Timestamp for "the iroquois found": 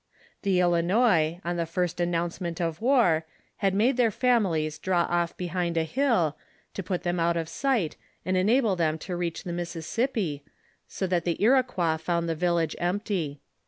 11.23-12.27